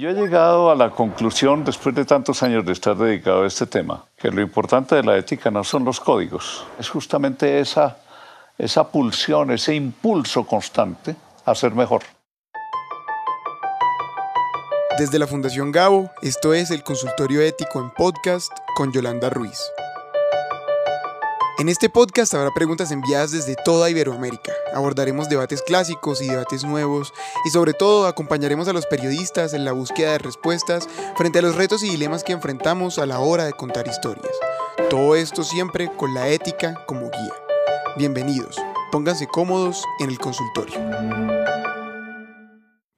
Yo 0.00 0.10
he 0.10 0.14
llegado 0.14 0.70
a 0.70 0.76
la 0.76 0.90
conclusión, 0.90 1.64
después 1.64 1.92
de 1.92 2.04
tantos 2.04 2.44
años 2.44 2.64
de 2.64 2.70
estar 2.70 2.96
dedicado 2.96 3.42
a 3.42 3.48
este 3.48 3.66
tema, 3.66 4.04
que 4.16 4.30
lo 4.30 4.40
importante 4.40 4.94
de 4.94 5.02
la 5.02 5.16
ética 5.16 5.50
no 5.50 5.64
son 5.64 5.84
los 5.84 5.98
códigos, 5.98 6.64
es 6.78 6.88
justamente 6.88 7.58
esa, 7.58 7.98
esa 8.56 8.92
pulsión, 8.92 9.50
ese 9.50 9.74
impulso 9.74 10.46
constante 10.46 11.16
a 11.44 11.52
ser 11.56 11.74
mejor. 11.74 12.02
Desde 14.98 15.18
la 15.18 15.26
Fundación 15.26 15.72
Gabo, 15.72 16.12
esto 16.22 16.54
es 16.54 16.70
el 16.70 16.84
Consultorio 16.84 17.40
Ético 17.40 17.80
en 17.80 17.90
Podcast 17.90 18.52
con 18.76 18.92
Yolanda 18.92 19.30
Ruiz. 19.30 19.58
En 21.58 21.68
este 21.68 21.88
podcast 21.88 22.32
habrá 22.34 22.54
preguntas 22.54 22.92
enviadas 22.92 23.32
desde 23.32 23.56
toda 23.64 23.90
Iberoamérica. 23.90 24.52
Abordaremos 24.72 25.28
debates 25.28 25.60
clásicos 25.60 26.22
y 26.22 26.28
debates 26.28 26.62
nuevos 26.62 27.12
y 27.44 27.50
sobre 27.50 27.72
todo 27.72 28.06
acompañaremos 28.06 28.68
a 28.68 28.72
los 28.72 28.86
periodistas 28.86 29.54
en 29.54 29.64
la 29.64 29.72
búsqueda 29.72 30.12
de 30.12 30.18
respuestas 30.18 30.88
frente 31.16 31.40
a 31.40 31.42
los 31.42 31.56
retos 31.56 31.82
y 31.82 31.90
dilemas 31.90 32.22
que 32.22 32.32
enfrentamos 32.32 33.00
a 33.00 33.06
la 33.06 33.18
hora 33.18 33.44
de 33.44 33.54
contar 33.54 33.88
historias. 33.88 34.30
Todo 34.88 35.16
esto 35.16 35.42
siempre 35.42 35.90
con 35.96 36.14
la 36.14 36.28
ética 36.28 36.84
como 36.86 37.10
guía. 37.10 37.34
Bienvenidos, 37.96 38.56
pónganse 38.92 39.26
cómodos 39.26 39.82
en 39.98 40.10
el 40.10 40.18
consultorio. 40.20 40.78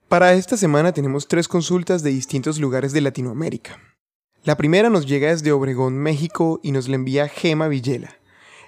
Para 0.08 0.34
esta 0.34 0.58
semana 0.58 0.92
tenemos 0.92 1.28
tres 1.28 1.48
consultas 1.48 2.02
de 2.02 2.10
distintos 2.10 2.58
lugares 2.58 2.92
de 2.92 3.00
Latinoamérica. 3.00 3.78
La 4.44 4.58
primera 4.58 4.90
nos 4.90 5.06
llega 5.06 5.28
desde 5.28 5.50
Obregón, 5.50 5.96
México 5.96 6.60
y 6.62 6.72
nos 6.72 6.88
la 6.88 6.96
envía 6.96 7.26
Gema 7.26 7.66
Villela. 7.68 8.19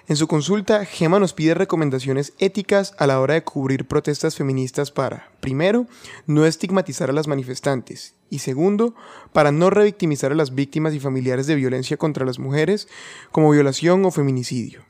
En 0.05 0.17
su 0.17 0.27
consulta, 0.27 0.83
Gema 0.83 1.17
nos 1.17 1.33
pide 1.33 1.53
recomendaciones 1.53 2.33
éticas 2.37 2.93
a 2.97 3.07
la 3.07 3.21
hora 3.21 3.35
de 3.35 3.45
cubrir 3.45 3.87
protestas 3.87 4.35
feministas 4.35 4.91
para, 4.91 5.31
primero, 5.39 5.87
no 6.27 6.45
estigmatizar 6.45 7.09
a 7.09 7.13
las 7.13 7.27
manifestantes 7.27 8.13
y 8.29 8.39
segundo, 8.39 8.95
para 9.31 9.53
no 9.53 9.69
revictimizar 9.69 10.33
a 10.33 10.35
las 10.35 10.55
víctimas 10.55 10.93
y 10.93 10.99
familiares 10.99 11.47
de 11.47 11.55
violencia 11.55 11.95
contra 11.95 12.25
las 12.25 12.37
mujeres 12.37 12.89
como 13.31 13.51
violación 13.51 14.03
o 14.03 14.11
feminicidio. 14.11 14.83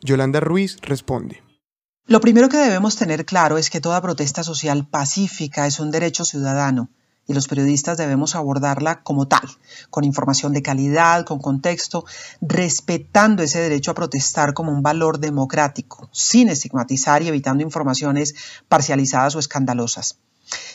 Yolanda 0.00 0.38
Ruiz 0.38 0.76
responde. 0.82 1.42
Lo 2.06 2.20
primero 2.20 2.48
que 2.48 2.56
debemos 2.56 2.94
tener 2.96 3.24
claro 3.24 3.58
es 3.58 3.68
que 3.68 3.80
toda 3.80 4.00
protesta 4.00 4.44
social 4.44 4.88
pacífica 4.88 5.66
es 5.66 5.80
un 5.80 5.90
derecho 5.90 6.24
ciudadano 6.24 6.88
y 7.26 7.34
los 7.34 7.48
periodistas 7.48 7.98
debemos 7.98 8.34
abordarla 8.34 9.02
como 9.02 9.28
tal, 9.28 9.48
con 9.90 10.04
información 10.04 10.52
de 10.52 10.62
calidad, 10.62 11.24
con 11.24 11.38
contexto, 11.38 12.04
respetando 12.40 13.42
ese 13.42 13.60
derecho 13.60 13.90
a 13.90 13.94
protestar 13.94 14.54
como 14.54 14.72
un 14.72 14.82
valor 14.82 15.18
democrático, 15.18 16.08
sin 16.12 16.48
estigmatizar 16.48 17.22
y 17.22 17.28
evitando 17.28 17.62
informaciones 17.62 18.34
parcializadas 18.68 19.36
o 19.36 19.38
escandalosas. 19.38 20.18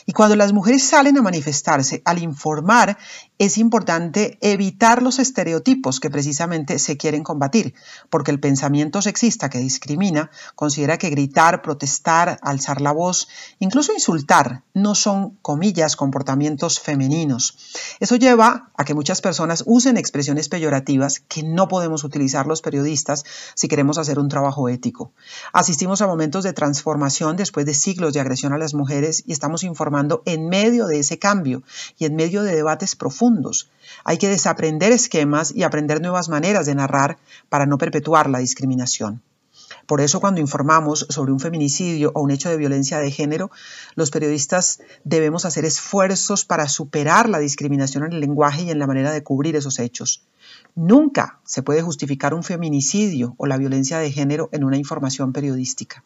Y 0.06 0.12
cuando 0.12 0.36
las 0.36 0.52
mujeres 0.52 0.82
salen 0.82 1.18
a 1.18 1.22
manifestarse, 1.22 2.02
al 2.04 2.18
informar, 2.18 2.98
es 3.38 3.56
importante 3.58 4.38
evitar 4.40 5.02
los 5.02 5.18
estereotipos 5.18 6.00
que 6.00 6.10
precisamente 6.10 6.78
se 6.78 6.96
quieren 6.96 7.22
combatir, 7.22 7.74
porque 8.10 8.30
el 8.30 8.40
pensamiento 8.40 9.00
sexista 9.00 9.48
que 9.48 9.58
discrimina 9.58 10.30
considera 10.56 10.98
que 10.98 11.10
gritar, 11.10 11.62
protestar, 11.62 12.38
alzar 12.42 12.80
la 12.80 12.92
voz, 12.92 13.28
incluso 13.60 13.92
insultar, 13.92 14.64
no 14.74 14.94
son, 14.94 15.36
comillas, 15.42 15.94
comportamientos 15.94 16.80
femeninos. 16.80 17.56
Eso 18.00 18.16
lleva 18.16 18.70
a 18.76 18.84
que 18.84 18.94
muchas 18.94 19.20
personas 19.20 19.62
usen 19.66 19.96
expresiones 19.96 20.48
peyorativas 20.48 21.20
que 21.20 21.42
no 21.42 21.68
podemos 21.68 22.02
utilizar 22.02 22.46
los 22.46 22.62
periodistas 22.62 23.24
si 23.54 23.68
queremos 23.68 23.98
hacer 23.98 24.18
un 24.18 24.28
trabajo 24.28 24.68
ético. 24.68 25.12
Asistimos 25.52 26.02
a 26.02 26.06
momentos 26.06 26.44
de 26.44 26.52
transformación 26.52 27.36
después 27.36 27.66
de 27.66 27.74
siglos 27.74 28.14
de 28.14 28.20
agresión 28.20 28.52
a 28.52 28.58
las 28.58 28.74
mujeres 28.74 29.22
y 29.26 29.32
estamos 29.32 29.57
informando 29.66 30.22
en 30.24 30.48
medio 30.48 30.86
de 30.86 31.00
ese 31.00 31.18
cambio 31.18 31.62
y 31.98 32.04
en 32.04 32.16
medio 32.16 32.42
de 32.42 32.54
debates 32.54 32.96
profundos. 32.96 33.70
Hay 34.04 34.18
que 34.18 34.28
desaprender 34.28 34.92
esquemas 34.92 35.52
y 35.54 35.62
aprender 35.62 36.00
nuevas 36.00 36.28
maneras 36.28 36.66
de 36.66 36.74
narrar 36.74 37.18
para 37.48 37.66
no 37.66 37.78
perpetuar 37.78 38.28
la 38.28 38.38
discriminación. 38.38 39.22
Por 39.86 40.02
eso 40.02 40.20
cuando 40.20 40.40
informamos 40.40 41.06
sobre 41.08 41.32
un 41.32 41.40
feminicidio 41.40 42.12
o 42.14 42.20
un 42.20 42.30
hecho 42.30 42.50
de 42.50 42.58
violencia 42.58 42.98
de 42.98 43.10
género, 43.10 43.50
los 43.94 44.10
periodistas 44.10 44.80
debemos 45.04 45.46
hacer 45.46 45.64
esfuerzos 45.64 46.44
para 46.44 46.68
superar 46.68 47.28
la 47.28 47.38
discriminación 47.38 48.04
en 48.04 48.12
el 48.12 48.20
lenguaje 48.20 48.62
y 48.62 48.70
en 48.70 48.78
la 48.78 48.86
manera 48.86 49.12
de 49.12 49.22
cubrir 49.22 49.56
esos 49.56 49.78
hechos. 49.78 50.22
Nunca 50.74 51.40
se 51.44 51.62
puede 51.62 51.82
justificar 51.82 52.34
un 52.34 52.42
feminicidio 52.42 53.34
o 53.38 53.46
la 53.46 53.56
violencia 53.56 53.98
de 53.98 54.12
género 54.12 54.48
en 54.52 54.64
una 54.64 54.76
información 54.76 55.32
periodística. 55.32 56.04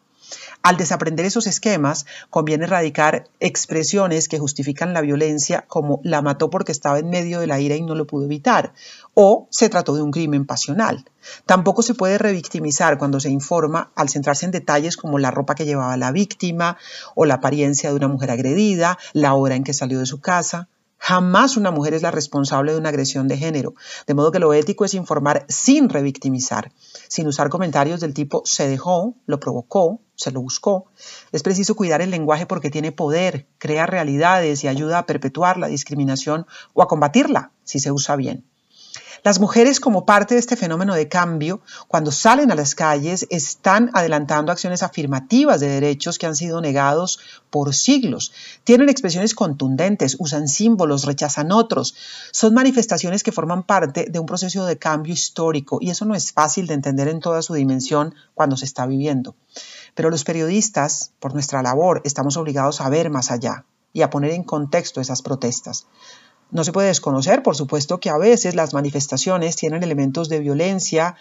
Al 0.61 0.77
desaprender 0.77 1.25
esos 1.25 1.47
esquemas, 1.47 2.05
conviene 2.29 2.65
erradicar 2.65 3.25
expresiones 3.39 4.27
que 4.27 4.39
justifican 4.39 4.93
la 4.93 5.01
violencia 5.01 5.65
como 5.67 5.99
la 6.03 6.21
mató 6.21 6.49
porque 6.49 6.71
estaba 6.71 6.99
en 6.99 7.09
medio 7.09 7.39
de 7.39 7.47
la 7.47 7.59
ira 7.59 7.75
y 7.75 7.81
no 7.81 7.95
lo 7.95 8.07
pudo 8.07 8.25
evitar, 8.25 8.73
o 9.13 9.47
se 9.49 9.69
trató 9.69 9.95
de 9.95 10.01
un 10.01 10.11
crimen 10.11 10.45
pasional. 10.45 11.05
Tampoco 11.45 11.81
se 11.81 11.93
puede 11.93 12.17
revictimizar 12.17 12.97
cuando 12.97 13.19
se 13.19 13.29
informa 13.29 13.91
al 13.95 14.09
centrarse 14.09 14.45
en 14.45 14.51
detalles 14.51 14.97
como 14.97 15.19
la 15.19 15.31
ropa 15.31 15.55
que 15.55 15.65
llevaba 15.65 15.97
la 15.97 16.11
víctima 16.11 16.77
o 17.15 17.25
la 17.25 17.35
apariencia 17.35 17.89
de 17.89 17.95
una 17.95 18.07
mujer 18.07 18.31
agredida, 18.31 18.97
la 19.13 19.33
hora 19.33 19.55
en 19.55 19.63
que 19.63 19.73
salió 19.73 19.99
de 19.99 20.05
su 20.05 20.21
casa. 20.21 20.67
Jamás 21.05 21.57
una 21.57 21.69
mujer 21.69 21.93
es 21.93 22.01
la 22.01 22.11
responsable 22.11 22.71
de 22.71 22.77
una 22.77 22.87
agresión 22.87 23.27
de 23.27 23.35
género, 23.35 23.73
de 24.07 24.13
modo 24.13 24.31
que 24.31 24.39
lo 24.39 24.53
ético 24.53 24.85
es 24.85 24.93
informar 24.93 25.45
sin 25.49 25.89
revictimizar, 25.89 26.71
sin 27.09 27.27
usar 27.27 27.49
comentarios 27.49 27.99
del 27.99 28.13
tipo 28.13 28.41
se 28.45 28.69
dejó, 28.69 29.13
lo 29.25 29.37
provocó, 29.37 29.99
se 30.15 30.31
lo 30.31 30.39
buscó. 30.39 30.85
Es 31.33 31.43
preciso 31.43 31.75
cuidar 31.75 32.01
el 32.01 32.09
lenguaje 32.09 32.45
porque 32.45 32.69
tiene 32.69 32.93
poder, 32.93 33.47
crea 33.57 33.85
realidades 33.85 34.63
y 34.63 34.69
ayuda 34.69 34.99
a 34.99 35.05
perpetuar 35.05 35.57
la 35.57 35.67
discriminación 35.67 36.47
o 36.73 36.81
a 36.81 36.87
combatirla 36.87 37.51
si 37.65 37.79
se 37.79 37.91
usa 37.91 38.15
bien. 38.15 38.45
Las 39.23 39.39
mujeres, 39.39 39.79
como 39.79 40.05
parte 40.05 40.33
de 40.33 40.41
este 40.41 40.57
fenómeno 40.57 40.93
de 40.93 41.07
cambio, 41.07 41.61
cuando 41.87 42.11
salen 42.11 42.51
a 42.51 42.55
las 42.55 42.75
calles, 42.75 43.25
están 43.29 43.89
adelantando 43.93 44.51
acciones 44.51 44.83
afirmativas 44.83 45.61
de 45.61 45.69
derechos 45.69 46.17
que 46.17 46.25
han 46.25 46.35
sido 46.35 46.59
negados 46.59 47.21
por 47.49 47.73
siglos. 47.73 48.33
Tienen 48.65 48.89
expresiones 48.89 49.33
contundentes, 49.33 50.17
usan 50.19 50.49
símbolos, 50.49 51.05
rechazan 51.05 51.53
otros. 51.53 51.95
Son 52.31 52.53
manifestaciones 52.53 53.23
que 53.23 53.31
forman 53.31 53.63
parte 53.63 54.07
de 54.09 54.19
un 54.19 54.25
proceso 54.25 54.65
de 54.65 54.77
cambio 54.77 55.13
histórico 55.13 55.77
y 55.79 55.89
eso 55.89 56.03
no 56.03 56.15
es 56.15 56.33
fácil 56.33 56.67
de 56.67 56.73
entender 56.73 57.07
en 57.07 57.21
toda 57.21 57.41
su 57.41 57.53
dimensión 57.53 58.15
cuando 58.33 58.57
se 58.57 58.65
está 58.65 58.85
viviendo. 58.85 59.37
Pero 59.95 60.09
los 60.09 60.25
periodistas, 60.25 61.13
por 61.21 61.33
nuestra 61.33 61.63
labor, 61.63 62.01
estamos 62.03 62.35
obligados 62.35 62.81
a 62.81 62.89
ver 62.89 63.09
más 63.09 63.31
allá 63.31 63.63
y 63.93 64.01
a 64.01 64.09
poner 64.09 64.31
en 64.31 64.43
contexto 64.43 64.99
esas 64.99 65.21
protestas. 65.21 65.85
No 66.53 66.63
se 66.63 66.71
puede 66.71 66.89
desconocer, 66.89 67.41
por 67.41 67.55
supuesto, 67.55 67.99
que 67.99 68.11
a 68.11 68.17
veces 68.19 68.53
las 68.53 68.75
manifestaciones 68.75 69.55
tienen 69.55 69.81
elementos 69.81 70.29
de 70.29 70.37
violencia 70.37 71.15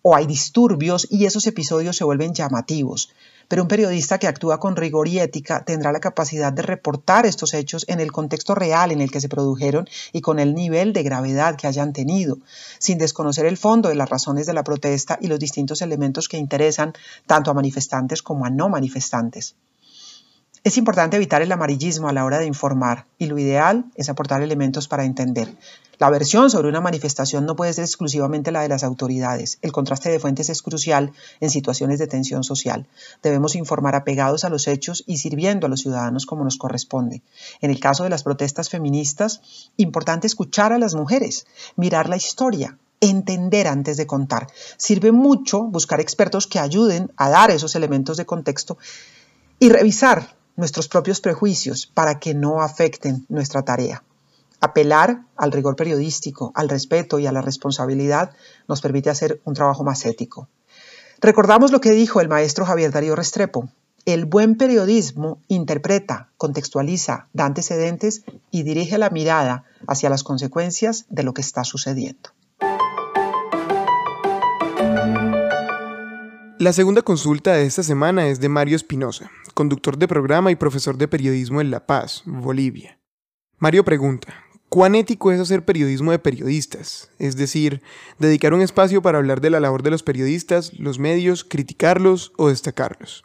o 0.00 0.14
hay 0.14 0.26
disturbios 0.26 1.08
y 1.10 1.24
esos 1.24 1.48
episodios 1.48 1.96
se 1.96 2.04
vuelven 2.04 2.34
llamativos. 2.34 3.10
Pero 3.48 3.62
un 3.62 3.68
periodista 3.68 4.18
que 4.18 4.28
actúa 4.28 4.60
con 4.60 4.76
rigor 4.76 5.08
y 5.08 5.18
ética 5.18 5.64
tendrá 5.64 5.90
la 5.90 5.98
capacidad 5.98 6.52
de 6.52 6.62
reportar 6.62 7.26
estos 7.26 7.52
hechos 7.52 7.84
en 7.88 7.98
el 7.98 8.12
contexto 8.12 8.54
real 8.54 8.92
en 8.92 9.00
el 9.00 9.10
que 9.10 9.20
se 9.20 9.28
produjeron 9.28 9.88
y 10.12 10.20
con 10.20 10.38
el 10.38 10.54
nivel 10.54 10.92
de 10.92 11.02
gravedad 11.02 11.56
que 11.56 11.66
hayan 11.66 11.92
tenido, 11.92 12.38
sin 12.78 12.96
desconocer 12.96 13.44
el 13.46 13.56
fondo 13.56 13.88
de 13.88 13.96
las 13.96 14.08
razones 14.08 14.46
de 14.46 14.54
la 14.54 14.62
protesta 14.62 15.18
y 15.20 15.26
los 15.26 15.40
distintos 15.40 15.82
elementos 15.82 16.28
que 16.28 16.38
interesan 16.38 16.92
tanto 17.26 17.50
a 17.50 17.54
manifestantes 17.54 18.22
como 18.22 18.44
a 18.44 18.50
no 18.50 18.68
manifestantes. 18.68 19.56
Es 20.66 20.78
importante 20.78 21.14
evitar 21.14 21.42
el 21.42 21.52
amarillismo 21.52 22.08
a 22.08 22.12
la 22.12 22.24
hora 22.24 22.40
de 22.40 22.46
informar 22.46 23.06
y 23.18 23.26
lo 23.26 23.38
ideal 23.38 23.84
es 23.94 24.08
aportar 24.08 24.42
elementos 24.42 24.88
para 24.88 25.04
entender. 25.04 25.54
La 25.98 26.10
versión 26.10 26.50
sobre 26.50 26.68
una 26.68 26.80
manifestación 26.80 27.46
no 27.46 27.54
puede 27.54 27.72
ser 27.72 27.84
exclusivamente 27.84 28.50
la 28.50 28.62
de 28.62 28.68
las 28.68 28.82
autoridades. 28.82 29.58
El 29.62 29.70
contraste 29.70 30.10
de 30.10 30.18
fuentes 30.18 30.50
es 30.50 30.62
crucial 30.62 31.12
en 31.38 31.50
situaciones 31.50 32.00
de 32.00 32.08
tensión 32.08 32.42
social. 32.42 32.88
Debemos 33.22 33.54
informar 33.54 33.94
apegados 33.94 34.42
a 34.42 34.48
los 34.48 34.66
hechos 34.66 35.04
y 35.06 35.18
sirviendo 35.18 35.68
a 35.68 35.70
los 35.70 35.82
ciudadanos 35.82 36.26
como 36.26 36.42
nos 36.42 36.56
corresponde. 36.56 37.22
En 37.60 37.70
el 37.70 37.78
caso 37.78 38.02
de 38.02 38.10
las 38.10 38.24
protestas 38.24 38.68
feministas, 38.68 39.42
importante 39.76 40.26
escuchar 40.26 40.72
a 40.72 40.78
las 40.78 40.96
mujeres, 40.96 41.46
mirar 41.76 42.08
la 42.08 42.16
historia, 42.16 42.76
entender 43.00 43.68
antes 43.68 43.98
de 43.98 44.08
contar. 44.08 44.48
Sirve 44.78 45.12
mucho 45.12 45.62
buscar 45.62 46.00
expertos 46.00 46.48
que 46.48 46.58
ayuden 46.58 47.12
a 47.16 47.30
dar 47.30 47.52
esos 47.52 47.76
elementos 47.76 48.16
de 48.16 48.26
contexto 48.26 48.78
y 49.60 49.68
revisar 49.68 50.34
nuestros 50.56 50.88
propios 50.88 51.20
prejuicios 51.20 51.86
para 51.86 52.18
que 52.18 52.34
no 52.34 52.60
afecten 52.62 53.24
nuestra 53.28 53.62
tarea. 53.62 54.02
Apelar 54.60 55.20
al 55.36 55.52
rigor 55.52 55.76
periodístico, 55.76 56.50
al 56.54 56.68
respeto 56.68 57.18
y 57.18 57.26
a 57.26 57.32
la 57.32 57.42
responsabilidad 57.42 58.32
nos 58.68 58.80
permite 58.80 59.10
hacer 59.10 59.40
un 59.44 59.54
trabajo 59.54 59.84
más 59.84 60.04
ético. 60.06 60.48
Recordamos 61.20 61.72
lo 61.72 61.80
que 61.80 61.90
dijo 61.90 62.20
el 62.20 62.28
maestro 62.28 62.64
Javier 62.64 62.90
Darío 62.90 63.16
Restrepo. 63.16 63.68
El 64.06 64.24
buen 64.24 64.56
periodismo 64.56 65.40
interpreta, 65.48 66.30
contextualiza, 66.36 67.28
da 67.32 67.44
antecedentes 67.44 68.22
y 68.50 68.62
dirige 68.62 68.98
la 68.98 69.10
mirada 69.10 69.64
hacia 69.86 70.10
las 70.10 70.22
consecuencias 70.22 71.06
de 71.08 71.22
lo 71.22 71.34
que 71.34 71.40
está 71.40 71.64
sucediendo. 71.64 72.30
La 76.58 76.72
segunda 76.72 77.02
consulta 77.02 77.52
de 77.52 77.66
esta 77.66 77.82
semana 77.82 78.28
es 78.28 78.40
de 78.40 78.48
Mario 78.48 78.76
Espinosa, 78.76 79.30
conductor 79.56 79.96
de 79.96 80.06
programa 80.06 80.52
y 80.52 80.56
profesor 80.56 80.98
de 80.98 81.08
periodismo 81.08 81.62
en 81.62 81.70
La 81.70 81.86
Paz, 81.86 82.22
Bolivia. 82.26 83.00
Mario 83.56 83.86
pregunta, 83.86 84.34
¿cuán 84.68 84.94
ético 84.94 85.32
es 85.32 85.40
hacer 85.40 85.64
periodismo 85.64 86.10
de 86.10 86.18
periodistas? 86.18 87.08
Es 87.18 87.36
decir, 87.36 87.80
dedicar 88.18 88.52
un 88.52 88.60
espacio 88.60 89.00
para 89.00 89.16
hablar 89.16 89.40
de 89.40 89.48
la 89.48 89.58
labor 89.58 89.82
de 89.82 89.90
los 89.90 90.02
periodistas, 90.02 90.74
los 90.74 90.98
medios, 90.98 91.42
criticarlos 91.42 92.32
o 92.36 92.50
destacarlos. 92.50 93.24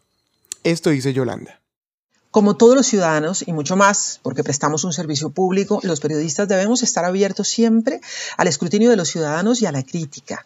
Esto 0.63 0.89
dice 0.91 1.11
Yolanda. 1.11 1.61
Como 2.31 2.55
todos 2.55 2.75
los 2.75 2.87
ciudadanos 2.87 3.45
y 3.45 3.51
mucho 3.51 3.75
más, 3.75 4.21
porque 4.23 4.41
prestamos 4.41 4.85
un 4.85 4.93
servicio 4.93 5.31
público, 5.31 5.81
los 5.83 5.99
periodistas 5.99 6.47
debemos 6.47 6.81
estar 6.81 7.03
abiertos 7.03 7.49
siempre 7.49 7.99
al 8.37 8.47
escrutinio 8.47 8.89
de 8.89 8.95
los 8.95 9.09
ciudadanos 9.09 9.61
y 9.61 9.65
a 9.65 9.73
la 9.73 9.83
crítica. 9.83 10.45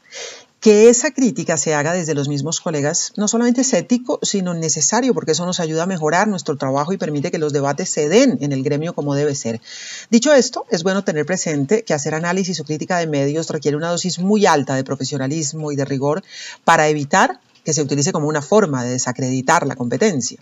Que 0.65 0.89
esa 0.89 1.11
crítica 1.11 1.57
se 1.57 1.75
haga 1.75 1.93
desde 1.93 2.15
los 2.15 2.27
mismos 2.27 2.59
colegas 2.59 3.13
no 3.17 3.27
solamente 3.27 3.61
es 3.61 3.71
ético, 3.73 4.17
sino 4.23 4.55
necesario, 4.55 5.13
porque 5.13 5.33
eso 5.33 5.45
nos 5.45 5.59
ayuda 5.59 5.83
a 5.83 5.85
mejorar 5.85 6.27
nuestro 6.27 6.57
trabajo 6.57 6.91
y 6.91 6.97
permite 6.97 7.29
que 7.29 7.37
los 7.37 7.53
debates 7.53 7.87
se 7.87 8.09
den 8.09 8.39
en 8.41 8.51
el 8.51 8.63
gremio 8.63 8.95
como 8.95 9.13
debe 9.13 9.35
ser. 9.35 9.61
Dicho 10.09 10.33
esto, 10.33 10.65
es 10.71 10.81
bueno 10.81 11.03
tener 11.03 11.23
presente 11.27 11.83
que 11.83 11.93
hacer 11.93 12.15
análisis 12.15 12.59
o 12.59 12.63
crítica 12.63 12.97
de 12.97 13.05
medios 13.05 13.47
requiere 13.51 13.77
una 13.77 13.91
dosis 13.91 14.17
muy 14.17 14.47
alta 14.47 14.75
de 14.75 14.83
profesionalismo 14.83 15.71
y 15.71 15.75
de 15.75 15.85
rigor 15.85 16.23
para 16.63 16.87
evitar 16.87 17.39
que 17.63 17.75
se 17.75 17.83
utilice 17.83 18.11
como 18.11 18.27
una 18.27 18.41
forma 18.41 18.83
de 18.83 18.89
desacreditar 18.89 19.67
la 19.67 19.75
competencia. 19.75 20.39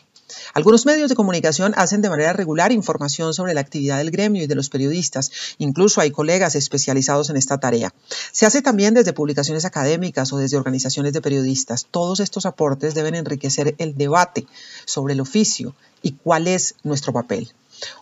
Algunos 0.54 0.86
medios 0.86 1.10
de 1.10 1.16
comunicación 1.16 1.74
hacen 1.76 2.02
de 2.02 2.10
manera 2.10 2.34
regular 2.34 2.72
información 2.72 3.34
sobre 3.34 3.54
la 3.54 3.62
actividad 3.62 3.98
del 3.98 4.12
gremio 4.12 4.44
y 4.44 4.48
de 4.48 4.56
los 4.56 4.70
periodistas. 4.70 5.32
Incluso 5.58 6.02
hay 6.02 6.12
colegas 6.12 6.56
especializados 6.56 7.30
en 7.30 7.38
esta 7.38 7.60
tarea. 7.60 7.94
Se 8.32 8.46
hace 8.46 8.62
también 8.62 8.94
desde 8.94 9.14
publicaciones 9.14 9.66
académicas 9.66 10.32
o 10.34 10.38
desde 10.38 10.58
organizaciones 10.58 11.14
de 11.14 11.22
periodistas. 11.22 11.88
Todos 11.90 12.20
estos 12.20 12.46
aportes 12.46 12.94
deben 12.94 13.16
enriquecer 13.16 13.76
el 13.78 13.96
debate 13.96 14.46
sobre 14.86 15.14
el 15.14 15.22
oficio 15.22 15.76
y 16.02 16.14
cuál 16.14 16.48
es 16.48 16.76
nuestro 16.84 17.14
papel. 17.14 17.54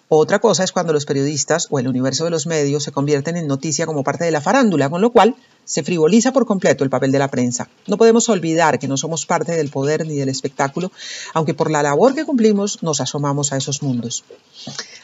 Otra 0.10 0.40
cosa 0.40 0.64
es 0.64 0.72
cuando 0.72 0.94
los 0.94 1.06
periodistas 1.06 1.68
o 1.70 1.80
el 1.80 1.88
universo 1.88 2.26
de 2.26 2.32
los 2.32 2.46
medios 2.46 2.84
se 2.84 2.92
convierten 2.92 3.38
en 3.38 3.48
noticia 3.48 3.86
como 3.86 4.04
parte 4.04 4.26
de 4.26 4.32
la 4.32 4.42
farándula, 4.42 4.90
con 4.90 5.02
lo 5.02 5.12
cual 5.12 5.36
se 5.64 5.84
frivoliza 5.84 6.34
por 6.34 6.46
completo 6.46 6.84
el 6.84 6.90
papel 6.90 7.12
de 7.12 7.20
la 7.20 7.30
prensa. 7.30 7.70
No 7.88 7.98
podemos 7.98 8.28
olvidar 8.30 8.78
que 8.78 8.88
no 8.88 8.98
somos 8.98 9.26
parte 9.26 9.54
del 9.54 9.70
poder 9.70 10.06
ni 10.06 10.18
del 10.18 10.30
espectáculo, 10.30 10.92
aunque 11.34 11.54
por 11.54 11.72
la 11.72 11.82
labor 11.84 12.14
que 12.14 12.26
cumplimos 12.26 12.84
nos 12.84 13.00
asomamos 13.00 13.54
a 13.54 13.58
esos 13.58 13.82
mundos. 13.82 14.26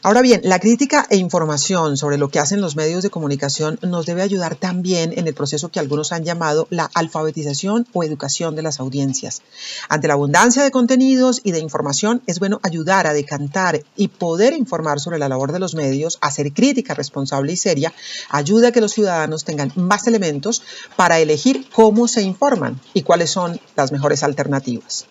Ahora 0.08 0.22
bien, 0.22 0.40
la 0.46 0.60
crítica 0.60 1.06
e 1.10 1.18
información 1.18 1.98
sobre 1.98 2.18
lo 2.18 2.30
que 2.30 2.40
hacen 2.40 2.62
los 2.62 2.78
medios 2.78 3.04
de 3.04 3.10
comunicación 3.10 3.78
nos 3.82 4.06
debe 4.06 4.22
ayudar 4.22 4.56
también 4.56 5.12
en 5.12 5.28
el 5.28 5.34
proceso 5.34 5.68
que 5.68 5.82
algunos 5.82 6.14
han 6.14 6.24
llamado 6.24 6.66
la 6.70 6.90
alfabetización 6.94 7.86
o 7.92 8.06
educación 8.06 8.56
de 8.56 8.62
las 8.62 8.80
audiencias. 8.80 9.42
Ante 9.90 10.08
la 10.08 10.14
abundancia 10.14 10.64
de 10.64 10.72
contenidos 10.72 11.42
y 11.44 11.52
de 11.52 11.60
información, 11.60 12.22
es 12.26 12.40
bueno 12.40 12.62
ayudar 12.64 13.06
a 13.06 13.12
decantar 13.12 13.84
y 13.98 14.08
poder 14.08 14.54
informar 14.54 15.02
sobre 15.02 15.20
la 15.20 15.28
labor 15.28 15.52
de 15.52 15.60
los 15.60 15.76
medios, 15.76 16.20
hacer 16.22 16.54
crítica 16.54 16.94
responsable 16.94 17.52
y 17.52 17.58
seria, 17.58 17.92
ayuda 18.30 18.70
a 18.70 18.72
que 18.72 18.80
los 18.80 18.94
ciudadanos 18.94 19.44
tengan 19.44 19.74
más 19.76 20.08
elementos 20.08 20.64
para 20.96 21.20
elegir 21.20 21.68
cómo 21.74 22.08
se 22.08 22.22
informan 22.22 22.80
y 22.94 23.02
cuáles 23.02 23.30
son 23.30 23.60
las 23.76 23.92
mejores 23.92 24.24
alternativas. 24.24 25.06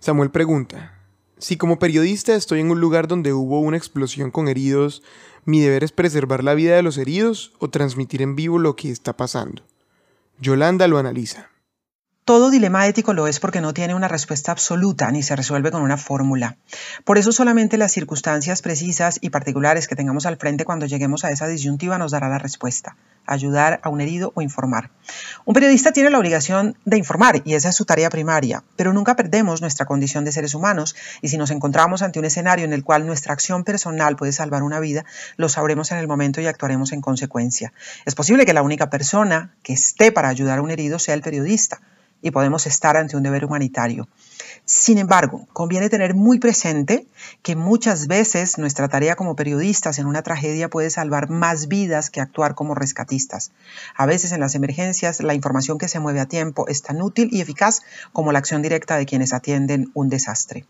Samuel 0.00 0.32
pregunta, 0.32 0.98
si 1.38 1.56
como 1.56 1.78
periodista 1.78 2.34
estoy 2.34 2.58
en 2.58 2.72
un 2.72 2.80
lugar 2.80 3.06
donde 3.06 3.32
hubo 3.32 3.60
una 3.60 3.76
explosión 3.76 4.32
con 4.32 4.48
heridos, 4.48 5.04
¿mi 5.44 5.60
deber 5.60 5.84
es 5.84 5.92
preservar 5.92 6.42
la 6.42 6.54
vida 6.54 6.74
de 6.74 6.82
los 6.82 6.98
heridos 6.98 7.52
o 7.60 7.70
transmitir 7.70 8.20
en 8.20 8.34
vivo 8.34 8.58
lo 8.58 8.74
que 8.74 8.90
está 8.90 9.16
pasando? 9.16 9.62
Yolanda 10.40 10.88
lo 10.88 10.98
analiza. 10.98 11.52
Todo 12.26 12.50
dilema 12.50 12.86
ético 12.86 13.12
lo 13.12 13.26
es 13.26 13.38
porque 13.38 13.60
no 13.60 13.74
tiene 13.74 13.94
una 13.94 14.08
respuesta 14.08 14.50
absoluta 14.50 15.10
ni 15.10 15.22
se 15.22 15.36
resuelve 15.36 15.70
con 15.70 15.82
una 15.82 15.98
fórmula. 15.98 16.56
Por 17.04 17.18
eso 17.18 17.32
solamente 17.32 17.76
las 17.76 17.92
circunstancias 17.92 18.62
precisas 18.62 19.18
y 19.20 19.28
particulares 19.28 19.86
que 19.88 19.94
tengamos 19.94 20.24
al 20.24 20.38
frente 20.38 20.64
cuando 20.64 20.86
lleguemos 20.86 21.26
a 21.26 21.30
esa 21.32 21.46
disyuntiva 21.48 21.98
nos 21.98 22.12
dará 22.12 22.30
la 22.30 22.38
respuesta, 22.38 22.96
ayudar 23.26 23.78
a 23.82 23.90
un 23.90 24.00
herido 24.00 24.32
o 24.34 24.40
informar. 24.40 24.88
Un 25.44 25.52
periodista 25.52 25.92
tiene 25.92 26.08
la 26.08 26.18
obligación 26.18 26.78
de 26.86 26.96
informar 26.96 27.42
y 27.44 27.56
esa 27.56 27.68
es 27.68 27.76
su 27.76 27.84
tarea 27.84 28.08
primaria, 28.08 28.64
pero 28.76 28.94
nunca 28.94 29.16
perdemos 29.16 29.60
nuestra 29.60 29.84
condición 29.84 30.24
de 30.24 30.32
seres 30.32 30.54
humanos 30.54 30.96
y 31.20 31.28
si 31.28 31.36
nos 31.36 31.50
encontramos 31.50 32.00
ante 32.00 32.20
un 32.20 32.24
escenario 32.24 32.64
en 32.64 32.72
el 32.72 32.84
cual 32.84 33.06
nuestra 33.06 33.34
acción 33.34 33.64
personal 33.64 34.16
puede 34.16 34.32
salvar 34.32 34.62
una 34.62 34.80
vida, 34.80 35.04
lo 35.36 35.50
sabremos 35.50 35.92
en 35.92 35.98
el 35.98 36.08
momento 36.08 36.40
y 36.40 36.46
actuaremos 36.46 36.92
en 36.92 37.02
consecuencia. 37.02 37.74
Es 38.06 38.14
posible 38.14 38.46
que 38.46 38.54
la 38.54 38.62
única 38.62 38.88
persona 38.88 39.52
que 39.62 39.74
esté 39.74 40.10
para 40.10 40.30
ayudar 40.30 40.60
a 40.60 40.62
un 40.62 40.70
herido 40.70 40.98
sea 40.98 41.12
el 41.12 41.20
periodista 41.20 41.82
y 42.24 42.30
podemos 42.30 42.66
estar 42.66 42.96
ante 42.96 43.18
un 43.18 43.22
deber 43.22 43.44
humanitario. 43.44 44.08
Sin 44.64 44.96
embargo, 44.96 45.46
conviene 45.52 45.90
tener 45.90 46.14
muy 46.14 46.38
presente 46.38 47.06
que 47.42 47.54
muchas 47.54 48.06
veces 48.06 48.56
nuestra 48.56 48.88
tarea 48.88 49.14
como 49.14 49.36
periodistas 49.36 49.98
en 49.98 50.06
una 50.06 50.22
tragedia 50.22 50.70
puede 50.70 50.88
salvar 50.88 51.28
más 51.28 51.68
vidas 51.68 52.08
que 52.08 52.22
actuar 52.22 52.54
como 52.54 52.74
rescatistas. 52.74 53.52
A 53.94 54.06
veces 54.06 54.32
en 54.32 54.40
las 54.40 54.54
emergencias 54.54 55.22
la 55.22 55.34
información 55.34 55.76
que 55.76 55.86
se 55.86 56.00
mueve 56.00 56.20
a 56.20 56.26
tiempo 56.26 56.66
es 56.66 56.80
tan 56.80 57.02
útil 57.02 57.28
y 57.30 57.42
eficaz 57.42 57.82
como 58.14 58.32
la 58.32 58.38
acción 58.38 58.62
directa 58.62 58.96
de 58.96 59.04
quienes 59.04 59.34
atienden 59.34 59.90
un 59.92 60.08
desastre. 60.08 60.64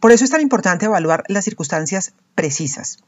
Por 0.00 0.10
eso 0.10 0.24
es 0.24 0.30
tan 0.30 0.40
importante 0.40 0.86
evaluar 0.86 1.22
las 1.28 1.44
circunstancias 1.44 2.12
precisas. 2.34 2.98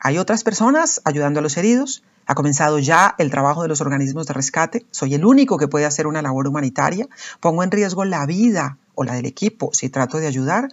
Hay 0.00 0.18
otras 0.18 0.42
personas 0.42 1.00
ayudando 1.04 1.38
a 1.38 1.42
los 1.44 1.56
heridos, 1.56 2.02
ha 2.30 2.34
comenzado 2.36 2.78
ya 2.78 3.16
el 3.18 3.28
trabajo 3.28 3.62
de 3.62 3.66
los 3.66 3.80
organismos 3.80 4.24
de 4.28 4.34
rescate. 4.34 4.86
Soy 4.92 5.14
el 5.14 5.24
único 5.24 5.58
que 5.58 5.66
puede 5.66 5.84
hacer 5.84 6.06
una 6.06 6.22
labor 6.22 6.46
humanitaria. 6.46 7.08
Pongo 7.40 7.64
en 7.64 7.72
riesgo 7.72 8.04
la 8.04 8.24
vida 8.24 8.78
o 8.94 9.02
la 9.02 9.14
del 9.14 9.26
equipo 9.26 9.70
si 9.72 9.88
trato 9.88 10.18
de 10.18 10.28
ayudar. 10.28 10.68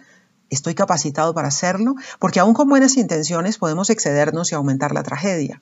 Estoy 0.50 0.76
capacitado 0.76 1.34
para 1.34 1.48
hacerlo 1.48 1.96
porque 2.20 2.38
aún 2.38 2.54
con 2.54 2.68
buenas 2.68 2.96
intenciones 2.96 3.58
podemos 3.58 3.90
excedernos 3.90 4.52
y 4.52 4.54
aumentar 4.54 4.92
la 4.92 5.02
tragedia. 5.02 5.60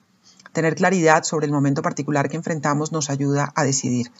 Tener 0.53 0.75
claridad 0.75 1.23
sobre 1.23 1.47
el 1.47 1.51
momento 1.51 1.81
particular 1.81 2.29
que 2.29 2.37
enfrentamos 2.37 2.91
nos 2.91 3.09
ayuda 3.09 3.51
a 3.55 3.63
decidir. 3.63 4.11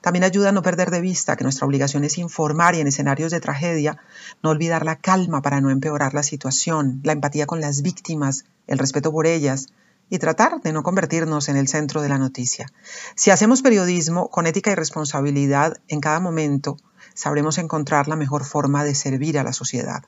También 0.00 0.24
ayuda 0.24 0.48
a 0.48 0.52
no 0.52 0.62
perder 0.62 0.90
de 0.90 1.02
vista 1.02 1.36
que 1.36 1.44
nuestra 1.44 1.66
obligación 1.66 2.04
es 2.04 2.16
informar 2.16 2.74
y 2.74 2.80
en 2.80 2.86
escenarios 2.86 3.32
de 3.32 3.40
tragedia 3.40 3.98
no 4.42 4.48
olvidar 4.48 4.86
la 4.86 4.96
calma 4.96 5.42
para 5.42 5.60
no 5.60 5.68
empeorar 5.68 6.14
la 6.14 6.22
situación, 6.22 7.00
la 7.04 7.12
empatía 7.12 7.44
con 7.44 7.60
las 7.60 7.82
víctimas, 7.82 8.46
el 8.66 8.78
respeto 8.78 9.12
por 9.12 9.26
ellas, 9.26 9.66
y 10.10 10.18
tratar 10.18 10.60
de 10.60 10.72
no 10.72 10.82
convertirnos 10.82 11.48
en 11.48 11.56
el 11.56 11.68
centro 11.68 12.02
de 12.02 12.08
la 12.08 12.18
noticia. 12.18 12.66
Si 13.14 13.30
hacemos 13.30 13.62
periodismo 13.62 14.28
con 14.30 14.46
ética 14.46 14.70
y 14.70 14.74
responsabilidad 14.74 15.76
en 15.88 16.00
cada 16.00 16.20
momento, 16.20 16.76
sabremos 17.14 17.58
encontrar 17.58 18.08
la 18.08 18.16
mejor 18.16 18.44
forma 18.44 18.84
de 18.84 18.94
servir 18.94 19.38
a 19.38 19.44
la 19.44 19.52
sociedad. 19.52 20.04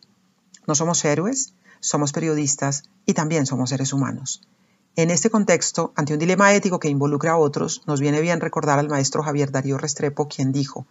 No 0.67 0.75
somos 0.75 1.05
héroes, 1.05 1.55
somos 1.81 2.13
periodistas 2.13 2.85
y 3.07 3.15
también 3.15 3.47
somos 3.47 3.71
seres 3.71 3.93
humanos. 3.93 4.43
En 4.97 5.11
este 5.11 5.31
contexto, 5.31 5.93
ante 5.97 6.13
un 6.13 6.19
dilema 6.19 6.53
ético 6.53 6.79
que 6.81 6.89
involucra 6.89 7.33
a 7.33 7.39
otros, 7.39 7.83
nos 7.87 8.01
viene 8.01 8.21
bien 8.21 8.41
recordar 8.41 8.79
al 8.79 8.89
maestro 8.89 9.23
Javier 9.23 9.51
Darío 9.51 9.79
Restrepo, 9.79 10.29
quien 10.29 10.53
dijo, 10.53 10.87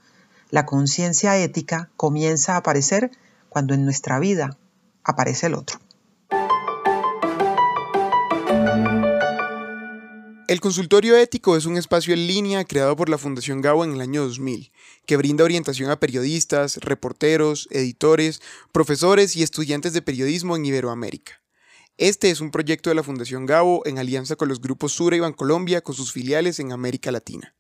la 0.49 0.65
conciencia 0.65 1.37
ética 1.37 1.89
comienza 1.95 2.53
a 2.53 2.57
aparecer 2.57 3.11
cuando 3.49 3.73
en 3.73 3.85
nuestra 3.85 4.19
vida 4.19 4.57
aparece 5.03 5.47
el 5.47 5.55
otro. 5.55 5.79
El 10.49 10.61
consultorio 10.61 11.15
ético 11.15 11.55
es 11.55 11.67
un 11.67 11.77
espacio 11.77 12.11
en 12.11 12.25
línea 12.25 12.65
creado 12.65 12.95
por 12.95 13.07
la 13.07 13.19
Fundación 13.19 13.61
Gabo 13.61 13.83
en 13.83 13.93
el 13.93 14.01
año 14.01 14.23
2000, 14.23 14.71
que 15.05 15.15
brinda 15.15 15.43
orientación 15.43 15.91
a 15.91 15.99
periodistas, 15.99 16.77
reporteros, 16.77 17.67
editores, 17.69 18.41
profesores 18.71 19.35
y 19.35 19.43
estudiantes 19.43 19.93
de 19.93 20.01
periodismo 20.01 20.55
en 20.55 20.65
Iberoamérica. 20.65 21.39
Este 21.99 22.31
es 22.31 22.41
un 22.41 22.49
proyecto 22.49 22.89
de 22.89 22.95
la 22.95 23.03
Fundación 23.03 23.45
Gabo 23.45 23.85
en 23.85 23.99
alianza 23.99 24.37
con 24.37 24.49
los 24.49 24.59
grupos 24.59 24.91
Sura 24.91 25.15
y 25.15 25.19
Bancolombia 25.19 25.81
con 25.81 25.93
sus 25.93 26.11
filiales 26.11 26.59
en 26.59 26.71
América 26.71 27.11
Latina. 27.11 27.53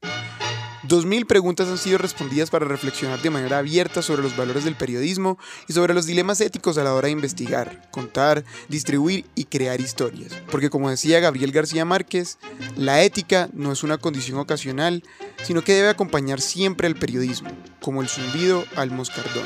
2.000 0.89 1.27
preguntas 1.27 1.67
han 1.67 1.77
sido 1.77 1.99
respondidas 1.99 2.49
para 2.49 2.65
reflexionar 2.65 3.21
de 3.21 3.29
manera 3.29 3.59
abierta 3.59 4.01
sobre 4.01 4.23
los 4.23 4.35
valores 4.35 4.63
del 4.63 4.75
periodismo 4.75 5.37
y 5.67 5.73
sobre 5.73 5.93
los 5.93 6.07
dilemas 6.07 6.41
éticos 6.41 6.79
a 6.79 6.83
la 6.83 6.95
hora 6.95 7.05
de 7.05 7.11
investigar, 7.11 7.87
contar, 7.91 8.43
distribuir 8.69 9.25
y 9.35 9.43
crear 9.43 9.79
historias. 9.79 10.33
Porque 10.49 10.71
como 10.71 10.89
decía 10.89 11.19
Gabriel 11.19 11.51
García 11.51 11.85
Márquez, 11.85 12.39
la 12.75 13.03
ética 13.03 13.49
no 13.53 13.71
es 13.71 13.83
una 13.83 13.99
condición 13.99 14.39
ocasional, 14.39 15.03
sino 15.43 15.63
que 15.63 15.75
debe 15.75 15.89
acompañar 15.89 16.41
siempre 16.41 16.87
al 16.87 16.95
periodismo, 16.95 17.51
como 17.81 18.01
el 18.01 18.09
zumbido 18.09 18.65
al 18.75 18.89
moscardón. 18.89 19.45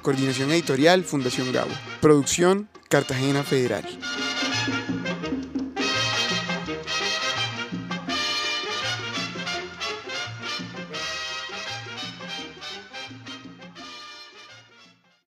Coordinación 0.00 0.50
editorial, 0.50 1.04
Fundación 1.04 1.52
Gabo. 1.52 1.72
Producción, 2.00 2.70
Cartagena 2.88 3.42
Federal. 3.42 3.86